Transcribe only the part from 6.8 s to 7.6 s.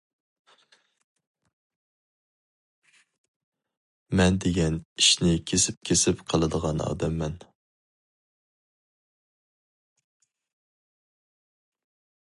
ئادەممەن.